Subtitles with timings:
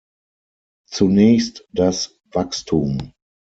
[0.89, 3.13] Zunächst das Wachstum.